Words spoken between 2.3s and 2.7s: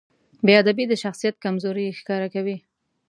کوي.